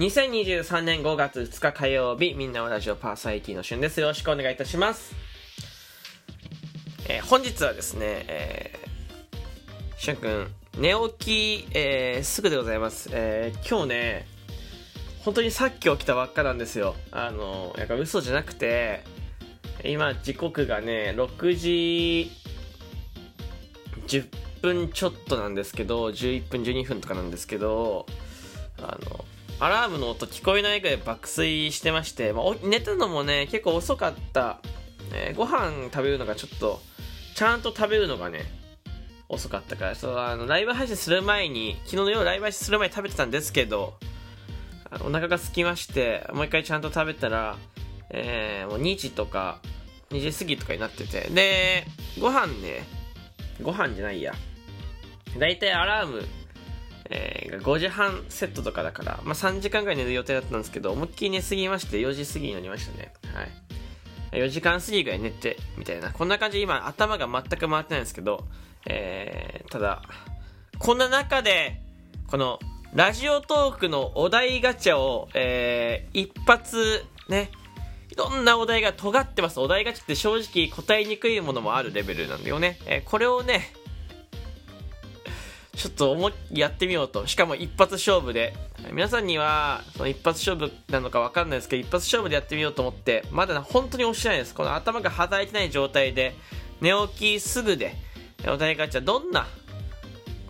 [0.00, 4.00] 2023年5月2日火曜日、みんなのラジオパーサイティの旬です。
[4.00, 5.14] よろしくお願いいたします。
[7.06, 10.48] えー、本日はですね、えー、しゅんくん、
[10.78, 13.10] 寝起き、えー、すぐでございます。
[13.12, 14.26] えー、今日ね、
[15.22, 16.94] 本当にさっき起きたばっかなんですよ。
[17.10, 19.02] あの、やっぱ嘘じゃなくて、
[19.84, 22.30] 今時刻がね、6時
[24.06, 24.28] 10
[24.62, 28.06] 分ちょっとなんですけど、11分12分とかなんですけど、
[28.78, 29.26] あの、
[29.60, 34.58] アラームの音聞こえないぐらい爆睡してまして、まあ、寝たのもね、結構遅かった。
[35.12, 36.80] えー、ご飯食べるのがちょっと、
[37.34, 38.44] ちゃんと食べるのがね、
[39.28, 43.98] 遅かったから、そう、あの、ライブ配信する前に、昨日の夜ライブ配信する前に食べてたんですけど、
[45.02, 47.56] お腹が空きまして、もう一回ちゃんと食べたら、
[48.08, 49.60] えー、もう2時とか、
[50.10, 51.86] 2時過ぎとかになってて、で、
[52.18, 52.86] ご飯ね、
[53.62, 54.32] ご飯じゃないや。
[55.38, 56.24] だいたいアラーム
[57.10, 63.12] えー、5時半セットとかだから、まあ、3時間ぐらい寝る予定だったんですけど、思いっきり寝すぎまして、4時過ぎになりましたね。
[63.34, 64.42] はい。
[64.42, 66.12] 4時間過ぎぐらい寝て、みたいな。
[66.12, 68.44] こんな感じで今、頭が全く回ってないんですけど、
[68.86, 70.02] えー、ただ、
[70.78, 71.82] こんな中で、
[72.28, 72.60] この、
[72.94, 77.50] ラジオトークのお題ガチャを、えー、一発、ね、
[78.10, 79.58] いろんなお題が尖ってます。
[79.60, 82.78] お題ガチャって正直答えにくいものもあるレベルなんだよね。
[82.86, 83.72] えー、これをね、
[85.80, 87.26] ちょっと思やってみようと。
[87.26, 88.52] しかも一発勝負で。
[88.92, 94.54] 皆さんには、その一発勝負なのかわかんないですけど、一発勝負でやってみようと思って、まだ本当に押してないです。
[94.54, 96.34] この頭が働いてない状態で、
[96.82, 97.96] 寝起きすぐで、
[98.46, 99.46] お題ガチャどんな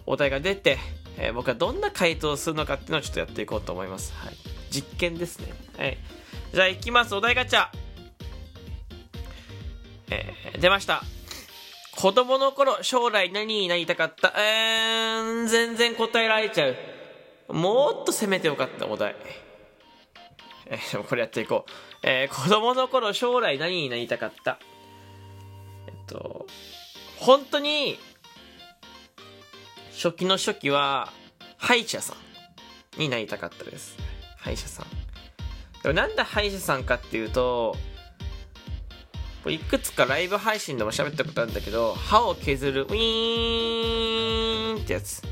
[0.04, 0.78] お題が出て、
[1.16, 4.12] えー、僕はどんな回答をするのかっていうのをちょっとやっていこうと思います。
[4.16, 4.34] はい。
[4.68, 5.52] 実験ですね。
[5.78, 5.98] はい。
[6.52, 7.14] じゃあ行きます。
[7.14, 7.68] お題ガチャ。
[10.10, 11.04] えー、出ました。
[12.00, 14.32] 子供の頃、将来何になりたかった？
[14.34, 16.76] えー、全然答えられちゃう。
[17.52, 19.14] もっと攻めてよかった、お題。
[20.64, 21.70] えー、でもこれやっていこう。
[22.02, 24.58] えー、子供の頃、将来何になりたかった？
[25.88, 26.46] えっと、
[27.18, 27.98] 本当に、
[29.92, 31.12] 初期の初期は、
[31.58, 32.14] 歯医者さ
[32.96, 33.98] んになりたかったです。
[34.38, 34.86] 歯医者さん。
[35.82, 37.76] でもなんで歯医者さんかっていうと、
[39.48, 45.22] いくつかライブ配信でも喋ったことあるんだけど、歯を削る、ウィーンってやつ。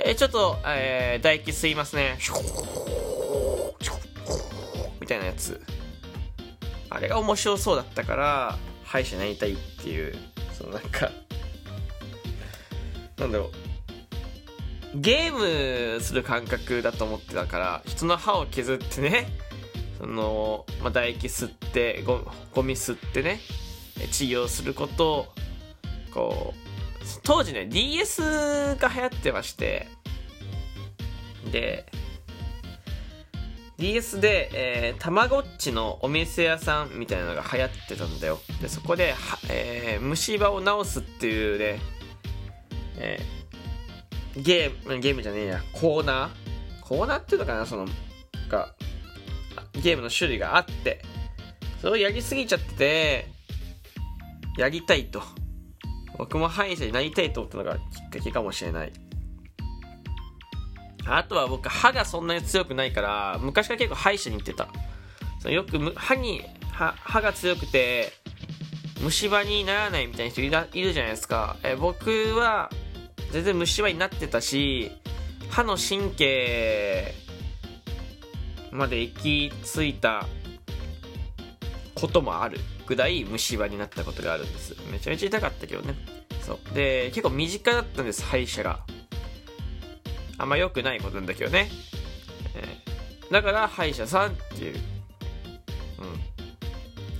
[0.00, 2.18] えー、ちょっと、えー、唾液吸いますね。
[5.00, 5.60] みたいなやつ。
[6.90, 10.14] あれが面白そうだったから、歯医者になりたいっていう、
[10.52, 11.10] そのなんか、
[13.18, 13.50] なんだろう。
[14.94, 19.28] ゲームする感覚だと思ってたから、人の歯を削ってね、
[19.98, 22.20] その、まあ、唾液吸ってゴ
[22.54, 23.40] ゴミ吸ってね
[24.10, 25.26] 治療することを
[26.14, 26.68] こう
[27.22, 29.88] 当時ね DS が流行ってまして
[31.50, 31.86] で
[33.78, 34.50] DS で、
[34.90, 38.40] えー、たまごっちのお店屋さんみたいなのが流行ってたんだよ。
[38.60, 39.14] でそこで、
[39.48, 41.80] えー、虫歯を治すっていうね、
[42.96, 46.84] えー、ゲームゲームじゃねえやコーナー？
[46.88, 47.86] コーナーっていうのかなその
[48.48, 48.74] が
[49.74, 51.02] ゲームの種類があって、
[51.80, 53.28] それをやりすぎちゃってて、
[54.56, 55.22] やりたいと。
[56.16, 57.80] 僕も歯医者になりたいと思ったのがきっ
[58.10, 58.92] かけかもしれない。
[61.06, 64.68] あとは僕歯がそんなに強くないから、昔から結構歯医者に行ってた。
[65.40, 66.42] そのよく歯に
[66.72, 68.12] 歯、歯が強くて、
[69.00, 71.56] 虫歯にならないみたいな人いるじゃないですか。
[71.62, 72.70] え僕は
[73.30, 74.90] 全然虫歯になってたし、
[75.50, 77.14] 歯の神経
[78.70, 80.26] まで行き着いた
[81.94, 84.74] こともあるぐらい虫歯になったことがあるんです。
[84.90, 85.94] めちゃめちゃ痛かったけどね。
[86.42, 86.74] そう。
[86.74, 88.80] で結構身近だったんです歯医者が。
[90.38, 91.68] あんま良くないことなんだけどね、
[92.54, 94.80] えー、だから歯医者さんっていう、うん、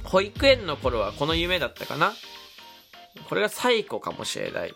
[0.04, 2.12] 保育園の頃はこの夢だったかな。
[3.28, 4.72] これが最古かもしれない。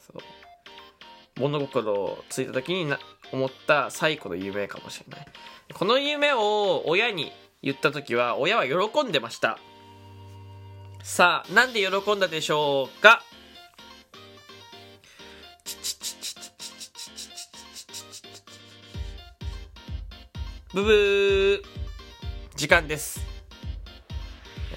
[0.00, 1.40] そう。
[1.40, 2.98] 物心をついた時にな
[3.32, 5.26] 思った最古の夢かもしれない。
[5.74, 7.32] この夢を親に
[7.62, 9.58] 言った時は親は喜んでました。
[11.02, 13.22] さあなんで喜んだでしょうか？
[20.72, 21.62] ブブー。
[22.56, 23.20] 時間です、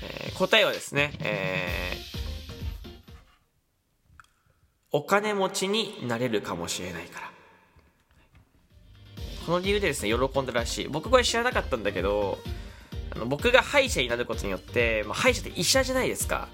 [0.01, 2.97] えー、答えはですね、えー、
[4.91, 7.31] お金持ちになれるかもしれないから。
[9.49, 10.87] この理由でですね、喜んだらしい。
[10.87, 12.37] 僕これ知らなかったんだけど、
[13.09, 16.49] あの僕が歯医者になることによって、まあ、歯医者って医者じゃないですか。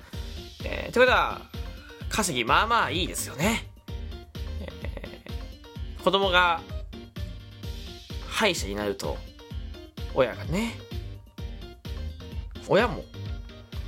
[0.64, 1.42] えー、ということは、
[2.08, 3.68] 稼ぎまあまあいいですよね。
[4.62, 6.62] えー、子供が
[8.30, 9.18] 歯医者になると
[10.14, 10.76] 親がね
[12.70, 13.04] 親も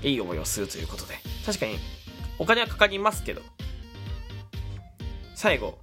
[0.03, 1.15] いい思いをするということで
[1.45, 1.79] 確かに
[2.39, 3.41] お金はかかりますけど
[5.33, 5.77] 最後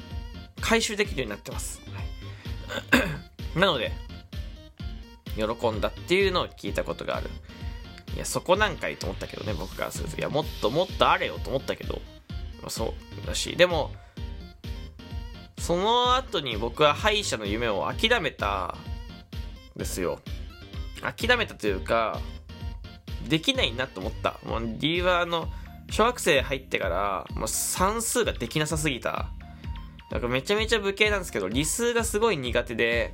[0.61, 1.81] 回収できるようになってます、
[3.55, 3.93] なので
[5.37, 7.31] 喜んだっていうのを聞いたことがある。
[8.15, 10.17] いやそこなんかいいと思ったけどね僕からすると。
[10.17, 12.01] いやもっともっとあれよと思ったけど、
[12.63, 13.57] ま、そうだし。
[13.57, 13.93] でも
[15.59, 18.77] その後に僕は歯医者の夢を諦めた
[19.77, 20.21] んですよ。
[21.01, 22.21] 諦めたというか
[23.29, 24.39] できないなと思った。
[24.45, 25.49] もう理由はあの
[25.91, 29.31] 小学生入ってからもう算数ができなさすぎた
[30.15, 33.13] なんかめちゃめちゃ無形なんですけど理数がすごい苦手で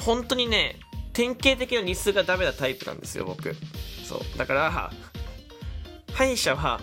[0.00, 0.74] 本当にね
[1.12, 3.54] 典型的な理数がダメなタイプなんですよ僕。
[4.04, 4.38] そう。
[4.38, 4.90] だから
[6.12, 6.80] 歯医者は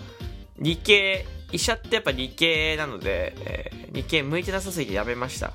[0.58, 5.52] 理系医者ってやっぱ理系なので、えー、理系向いてなさすぎてやめました。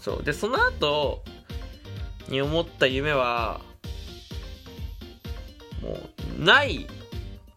[0.00, 0.24] そう。
[0.24, 1.22] でその後
[2.28, 3.60] に思った夢は
[5.82, 5.98] も
[6.40, 6.86] うない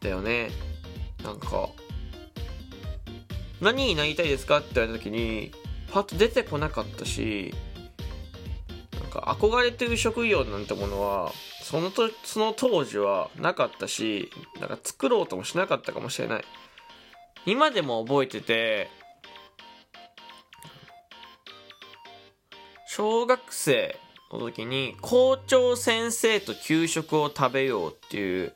[0.02, 0.50] だよね。
[1.24, 1.70] なんか
[3.62, 5.52] 何になりたいですかって言われた時に
[5.92, 7.54] パッと出てこなかったし
[8.94, 11.32] なんか憧れてる職業なんてものは
[11.64, 16.46] そのとその当時はなかったしなんか作ろうともしなかったかもしれない。
[17.46, 18.90] 今でも覚えてて
[22.88, 23.98] 小学生
[24.32, 28.54] の時に校長先生と給食を食べようっていう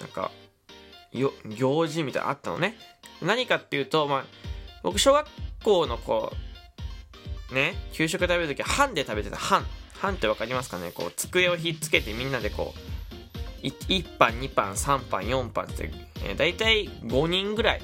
[0.00, 0.30] なんか
[1.16, 2.76] よ行事みたいなあったのね。
[3.22, 4.24] 何かっていうとまあ
[4.82, 5.26] 僕小学
[5.64, 6.32] 校の子
[7.52, 9.36] ね給食食べる時は班で食べてた。
[9.36, 9.64] 班
[10.00, 10.90] 班って分かりますかね？
[10.92, 15.90] こう机をひっつけてみんなでこう1班2班3班4班って、
[16.24, 17.82] えー、大体5人ぐらい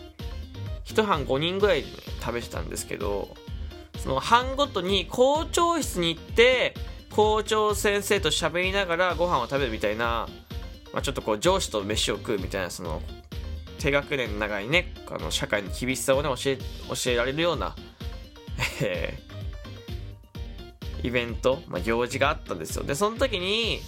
[0.85, 1.89] 1班5人ぐらいで
[2.21, 3.35] 食べてたんですけど
[3.99, 6.75] その班ごとに校長室に行って
[7.11, 10.29] 校長先生と喋りながらご飯を食べるみたいな、
[10.93, 13.03] まあ、ちょっとこう上司と飯を食うみたいなその
[13.83, 17.75] 低学年の中にねあの社会の厳しさをね教え教えられるような、
[18.81, 22.85] えー、イベント、まあ、行事があったんですよ。
[22.85, 23.81] でその時に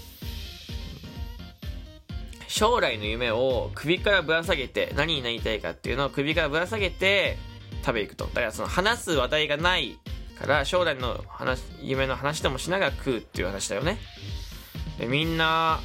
[2.48, 7.36] 将来の夢を首からぶら下げて何になりたいかっていうのを首からぶら下げて
[7.84, 8.24] 食べ行くと。
[8.26, 9.96] だからその話す話題がない
[10.36, 13.98] から将来の話夢の話でもしながら食うっていう話だよね。
[14.98, 15.78] でみんな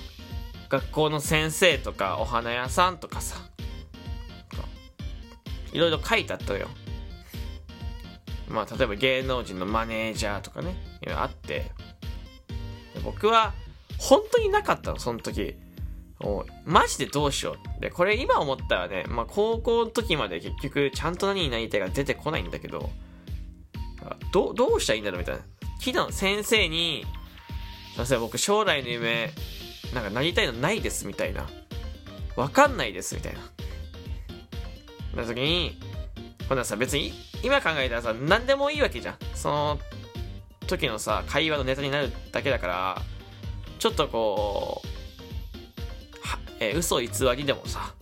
[0.69, 3.37] 学校の先生とかお花屋さんとかさ
[5.73, 6.67] いろいろ書いてあったよ
[8.47, 11.71] まあ例えば芸能人のマネージャーとかねいろいろあって
[13.03, 13.53] 僕は
[13.97, 15.55] 本当になかったのその時
[16.65, 22.89] マジでどうしようでこれ今思ったらね、まあ、高校の時まで結局ちゃんと何になりたいか出てこないんだけど
[24.31, 25.41] どどうしたらいいんだろうみたいな。
[25.81, 27.05] 聞いたの、先生に、
[27.95, 29.31] 先生僕将来の夢、
[29.93, 31.47] なんかなりたいのないですみたいな。
[32.35, 33.39] わかんないですみたいな。
[35.19, 35.79] な時に、
[36.47, 37.13] ほなさ、別に
[37.43, 39.15] 今考えたらさ、何でもいいわけじゃん。
[39.35, 39.79] その
[40.67, 43.01] 時のさ、会話のネタになるだけだから、
[43.77, 47.93] ちょっとこう、はえー、嘘偽りでもさ、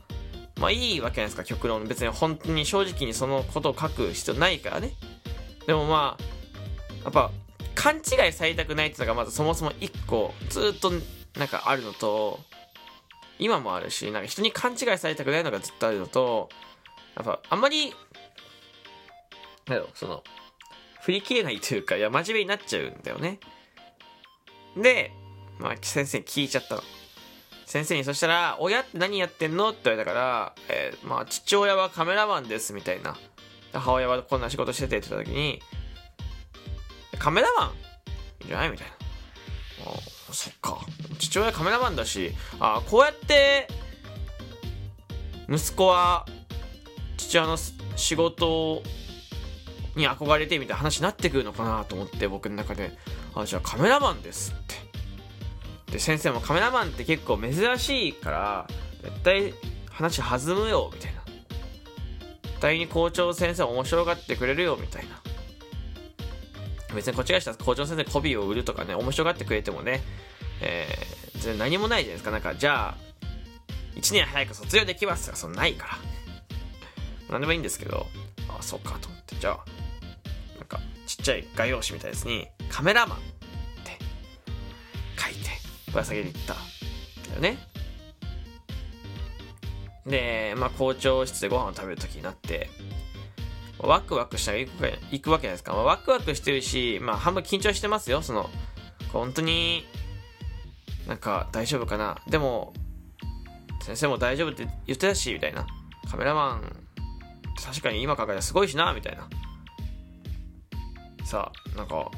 [0.59, 1.85] まあいいわけじゃないですか、極論。
[1.85, 4.93] 別に本当に正直にそのことを書く必要ないからね。
[5.67, 6.23] でもまあ
[7.03, 7.29] やっぱ
[7.75, 10.91] 勘違いされたくないっていうのがまずそもそも一個ずっと
[11.37, 12.39] なんかあるのと
[13.37, 16.49] 今もあるしなんか人に勘違いされたくないのがずっとあるのと
[17.17, 17.89] やっぱあんまり
[19.67, 20.23] なんだろうその
[21.01, 23.39] 振り切れないというかいや真面目になっちゃうんだよね
[24.75, 25.11] で
[25.59, 26.83] まあ先生に聞いちゃったの
[27.65, 33.17] 先生にそしたら「親って何やってんの?」って言われたから「えー、まあ父親はカメラマンです」みたいな
[33.73, 35.61] 母親はこんな仕事しててって言った時に、
[37.19, 37.73] カメラマンい
[38.43, 38.69] いんじゃない？
[38.71, 38.93] みたいな。
[40.33, 40.79] そっか。
[41.19, 43.67] 父親カメラマンだし、あこうやって、
[45.49, 46.25] 息子は、
[47.17, 47.57] 父親の
[47.95, 48.81] 仕事
[49.95, 52.91] に憧れてみたいな話になってくるのかなと思って僕の中で、
[53.35, 54.55] あ、じゃあカメラマンですっ
[55.87, 55.93] て。
[55.93, 58.67] で、先生もカメラマンって結構珍しいから、
[59.01, 59.53] 絶対
[59.89, 61.17] 話弾むよ、みたいな
[62.57, 62.59] 絶。
[62.59, 65.21] 対に校長先生面白がってくれるよみたいな
[66.95, 70.01] 別にこっちがしたら校長先生コビーを売るとかね面白がってくれてもね、
[70.61, 72.97] えー、全然何もないじゃないですかなんかじゃあ
[73.95, 75.97] 1年早く卒業できますがそんないから
[77.29, 78.07] 何でもいいんですけど
[78.49, 79.57] あそうかと思ってじゃあ
[80.57, 83.21] なんかちっちゃい画用紙みたいですにカメラマンっ
[83.83, 83.97] て
[85.21, 85.49] 書いて
[85.91, 86.53] ぶら下げに行った
[87.29, 87.57] だよね
[90.05, 92.69] で、まあ、校長室でご飯を食べる時になって
[93.79, 95.73] ワクワクしたら行く行くわけじゃないですか。
[95.73, 98.21] まあ、ワクワクしてるし、まあ、半分緊張してますよ。
[98.21, 98.49] その、
[99.13, 99.85] 本当に、
[101.07, 102.17] なんか大丈夫かな。
[102.27, 102.73] でも、
[103.83, 105.67] 先生も大丈夫って言ってたし、みたいな。
[106.09, 106.86] カメラマン、
[107.63, 109.27] 確かに今考えたらすごいしな、みたいな。
[111.25, 112.09] さあ、なんか、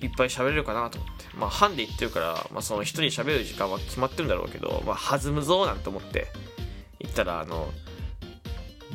[0.00, 1.24] いっぱい喋れるかなと思って。
[1.36, 6.28] まあ、班で言ってるから、まあ、その一人喋る時間は決まってるんだろうけど、まあ、弾むぞ、なんて思って、
[7.00, 7.72] 言ったら、あの、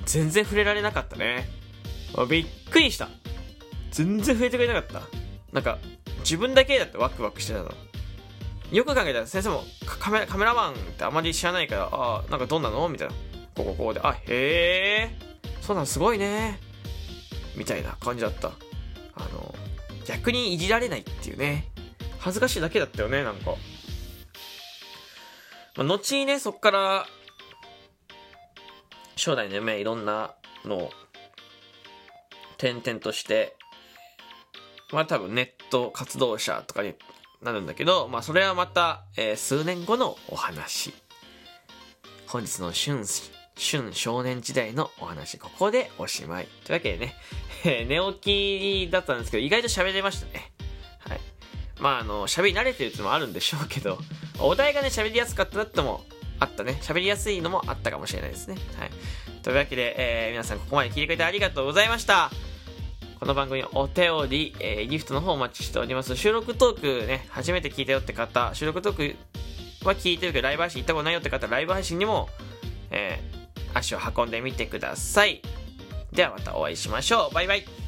[0.06, 1.50] 全然触れられなかったね。
[2.30, 3.10] びっくりした。
[3.92, 5.02] 全然触れてくれなかった。
[5.52, 5.78] なんか、
[6.20, 7.72] 自分だけだってワクワクしてたの。
[8.72, 12.90] よく考えたら先生もカメカメラマンってあまり知らないから、ああ、なんかどんなの？
[12.90, 13.14] みたいな。
[13.56, 15.16] こここうで、あ、へえ、
[15.68, 16.60] そうなのすごいね。
[17.58, 18.54] みたいな感じだった。
[19.16, 19.54] あの、
[20.06, 21.68] 逆にいじられないっていうね。
[22.20, 23.52] 恥ずかしいだけだったよね、なんか。
[25.76, 27.06] まあ、後にね、そっから、
[29.18, 30.92] 将来の夢いろんなのを
[32.58, 33.58] 転々として、
[34.94, 36.96] まあ多分ネット活動者とかに
[37.42, 40.94] なるんだけど、まあそれはまた、えー、数年後のお話。
[42.26, 43.04] 本日の春、
[43.58, 46.48] 春少年時代のお話、ここでおしまい。
[46.64, 47.16] というわけでね、
[47.66, 50.52] え、 寝起きだったんですけど、意外と喋れましたね。
[51.00, 51.20] はい。
[51.80, 53.98] まああの、喋り慣れてるってのもあるんでしょうけど、
[54.40, 56.06] お題がね、喋りやすかったなっても
[56.40, 56.78] あったね。
[56.82, 58.58] 喋りやすいのもあったかもしれないですね。
[58.78, 58.92] はい。
[59.42, 62.32] というわけで、えー、皆さんここまで聞いてくれてありがとうございました。
[63.20, 66.16] この番組お手折り、えー、ギフトの方お待ちしております。
[66.16, 72.30] 収録トークね、初めて聞いたよって方、収録トークは聞いてるけど、ライブ配信行ったことないよって方、ライブ配信にも、
[72.92, 73.27] えー、
[73.78, 75.42] 足を運んでみてください。
[76.12, 77.34] ではまたお会いしましょう。
[77.34, 77.87] バイバイ。